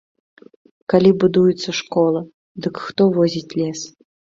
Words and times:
Калі 0.93 1.11
будуецца 1.25 1.69
школа, 1.81 2.19
дык 2.65 2.75
хто 2.87 3.03
возіць 3.21 3.47
лес? 3.63 3.79